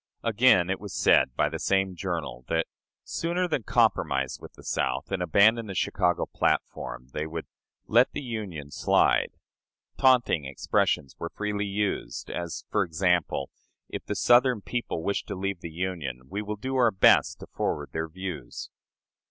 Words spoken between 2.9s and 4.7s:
"sooner than compromise with the